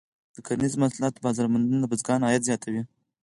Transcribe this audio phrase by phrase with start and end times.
[0.35, 2.81] د کرنیزو محصولاتو بازار موندنه د بزګرانو عاید زیاتوي.